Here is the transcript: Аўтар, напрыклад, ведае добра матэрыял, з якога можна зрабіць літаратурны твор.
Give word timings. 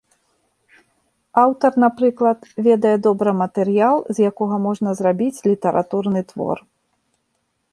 Аўтар, 1.41 1.71
напрыклад, 1.83 2.39
ведае 2.67 2.93
добра 3.07 3.29
матэрыял, 3.41 3.97
з 4.19 4.25
якога 4.31 4.55
можна 4.67 4.89
зрабіць 5.03 5.43
літаратурны 5.53 6.21
твор. 6.33 6.57